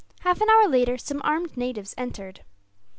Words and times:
Half 0.21 0.41
an 0.41 0.49
hour 0.49 0.67
later, 0.67 0.97
some 0.97 1.21
armed 1.23 1.55
natives 1.55 1.93
entered. 1.95 2.43